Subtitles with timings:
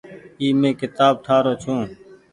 [0.39, 1.75] اي مين ڪيتآب ٺآ رو ڇي۔